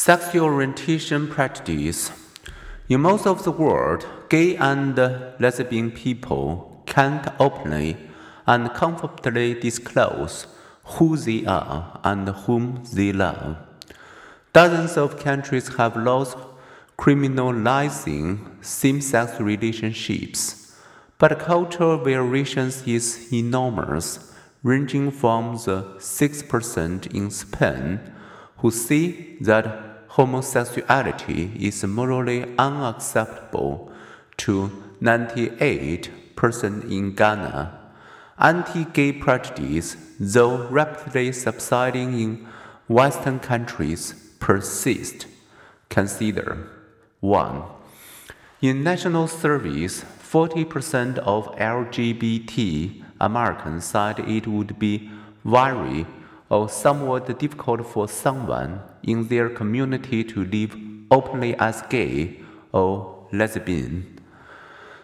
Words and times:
Sexual 0.00 0.44
orientation 0.44 1.26
prejudice. 1.26 2.12
In 2.88 3.00
most 3.00 3.26
of 3.26 3.42
the 3.42 3.50
world, 3.50 4.06
gay 4.28 4.54
and 4.54 4.96
lesbian 5.40 5.90
people 5.90 6.84
can't 6.86 7.26
openly 7.40 7.96
and 8.46 8.72
comfortably 8.74 9.54
disclose 9.54 10.46
who 10.84 11.16
they 11.16 11.44
are 11.46 12.00
and 12.04 12.28
whom 12.28 12.84
they 12.92 13.12
love. 13.12 13.56
Dozens 14.52 14.96
of 14.96 15.18
countries 15.18 15.74
have 15.74 15.96
laws 15.96 16.36
criminalizing 16.96 18.64
same 18.64 19.00
sex 19.00 19.40
relationships, 19.40 20.76
but 21.18 21.40
cultural 21.40 21.98
variations 21.98 22.86
is 22.86 23.32
enormous, 23.32 24.32
ranging 24.62 25.10
from 25.10 25.56
the 25.56 25.96
6% 25.98 27.12
in 27.12 27.32
Spain 27.32 27.98
who 28.58 28.70
see 28.70 29.36
that 29.40 29.87
homosexuality 30.08 31.52
is 31.58 31.84
morally 31.84 32.54
unacceptable 32.58 33.92
to 34.36 34.70
98% 35.00 36.90
in 36.90 37.14
Ghana. 37.14 37.78
Anti 38.38 38.84
gay 38.84 39.12
prejudice, 39.12 39.96
though 40.18 40.68
rapidly 40.68 41.32
subsiding 41.32 42.18
in 42.18 42.46
Western 42.86 43.38
countries, 43.38 44.14
persist. 44.38 45.26
Consider 45.88 46.68
1. 47.20 47.62
In 48.62 48.82
national 48.82 49.28
surveys, 49.28 50.04
40% 50.22 51.18
of 51.18 51.54
LGBT 51.56 53.02
Americans 53.20 53.84
said 53.84 54.20
it 54.20 54.46
would 54.46 54.78
be 54.78 55.10
very 55.44 56.06
or 56.50 56.68
somewhat 56.68 57.38
difficult 57.38 57.86
for 57.86 58.08
someone 58.08 58.80
in 59.02 59.28
their 59.28 59.48
community 59.48 60.24
to 60.24 60.44
live 60.44 60.76
openly 61.10 61.54
as 61.58 61.82
gay 61.90 62.40
or 62.72 63.26
lesbian. 63.32 64.18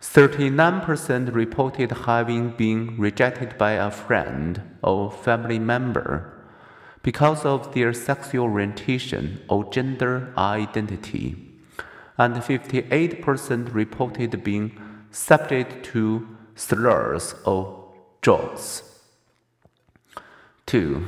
39% 0.00 1.34
reported 1.34 1.90
having 1.90 2.50
been 2.50 2.96
rejected 2.98 3.58
by 3.58 3.72
a 3.72 3.90
friend 3.90 4.62
or 4.82 5.10
family 5.10 5.58
member 5.58 6.34
because 7.02 7.44
of 7.44 7.74
their 7.74 7.92
sexual 7.92 8.44
orientation 8.44 9.40
or 9.48 9.64
gender 9.70 10.32
identity, 10.36 11.36
and 12.16 12.34
58% 12.34 13.72
reported 13.72 14.44
being 14.44 14.78
subject 15.10 15.84
to 15.86 16.28
slurs 16.54 17.34
or 17.44 17.92
jokes. 18.20 18.82
2. 20.66 21.06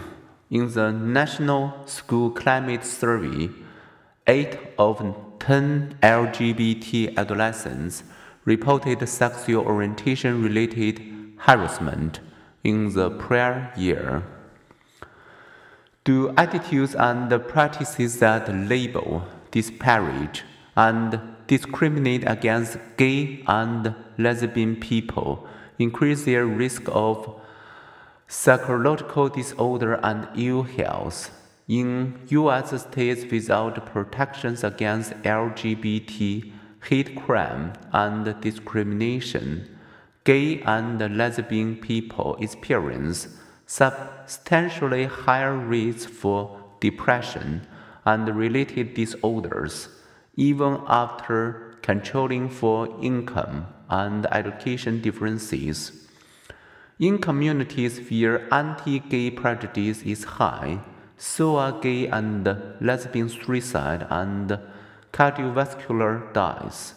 In 0.51 0.73
the 0.73 0.91
National 0.91 1.87
School 1.87 2.33
Climate 2.33 2.85
Survey, 2.85 3.51
8 4.27 4.59
of 4.81 5.15
10 5.39 5.99
LGBT 6.03 7.17
adolescents 7.17 8.03
reported 8.45 9.09
sexual 9.09 9.65
orientation 9.65 10.43
related 10.43 11.01
harassment 11.37 12.19
in 12.65 12.93
the 12.95 13.11
prior 13.11 13.73
year. 13.77 14.25
Do 16.03 16.35
attitudes 16.37 16.97
and 16.97 17.31
practices 17.47 18.19
that 18.19 18.53
label, 18.53 19.23
disparage, 19.53 20.43
and 20.75 21.21
discriminate 21.47 22.25
against 22.27 22.77
gay 22.97 23.45
and 23.47 23.95
lesbian 24.19 24.75
people 24.75 25.47
increase 25.79 26.25
their 26.25 26.45
risk 26.45 26.83
of 26.89 27.41
psychological 28.31 29.29
disorder 29.29 29.95
and 30.05 30.29
ill 30.37 30.63
health. 30.63 31.33
In 31.67 32.17
U.S. 32.29 32.81
states 32.81 33.25
without 33.29 33.85
protections 33.87 34.63
against 34.63 35.11
LGBT 35.25 36.53
hate 36.89 37.17
crime 37.17 37.73
and 37.93 38.41
discrimination, 38.41 39.69
gay 40.23 40.61
and 40.63 41.01
lesbian 41.17 41.75
people 41.75 42.37
experience 42.37 43.27
substantially 43.67 45.07
higher 45.07 45.57
rates 45.57 46.07
for 46.07 46.57
depression 46.79 47.67
and 48.05 48.29
related 48.37 48.95
disorders, 48.95 49.89
even 50.37 50.79
after 50.87 51.77
controlling 51.83 52.49
for 52.49 52.97
income 53.03 53.67
and 53.89 54.25
education 54.33 55.03
differences. 55.03 56.07
In 57.01 57.17
communities 57.17 57.99
where 58.11 58.47
anti 58.53 58.99
gay 58.99 59.31
prejudice 59.31 60.03
is 60.03 60.25
high, 60.37 60.81
so 61.17 61.57
are 61.57 61.73
gay 61.81 62.07
and 62.09 62.45
lesbian 62.79 63.31
suicide 63.31 64.07
and 64.11 64.59
cardiovascular 65.11 66.31
deaths. 66.35 66.93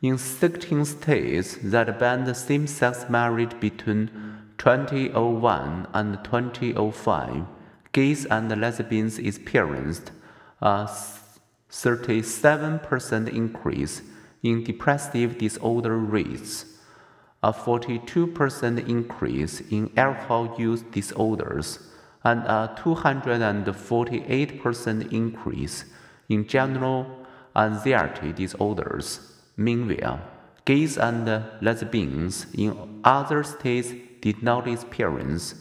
In 0.00 0.16
16 0.16 0.86
states 0.86 1.58
that 1.64 1.98
banned 1.98 2.34
same 2.34 2.66
sex 2.66 3.04
marriage 3.10 3.60
between 3.60 4.10
2001 4.56 5.86
and 5.92 6.24
2005, 6.24 7.44
gays 7.92 8.24
and 8.24 8.58
lesbians 8.58 9.18
experienced 9.18 10.12
a 10.62 10.88
37% 11.70 13.28
increase 13.28 14.00
in 14.42 14.64
depressive 14.64 15.36
disorder 15.36 15.98
rates 15.98 16.71
a 17.42 17.52
42% 17.52 18.88
increase 18.88 19.60
in 19.70 19.90
alcohol 19.96 20.54
use 20.58 20.82
disorders, 20.82 21.78
and 22.24 22.42
a 22.42 22.76
248% 22.78 25.12
increase 25.12 25.84
in 26.28 26.46
general 26.46 27.06
anxiety 27.56 28.32
disorders. 28.32 29.32
Meanwhile, 29.56 30.20
gays 30.64 30.96
and 30.96 31.26
lesbians 31.60 32.46
in 32.54 33.00
other 33.04 33.42
states 33.42 33.92
did 34.20 34.40
not 34.42 34.68
experience 34.68 35.56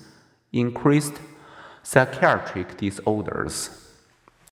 increased 0.54 1.20
psychiatric 1.84 2.78
disorders. 2.78 3.70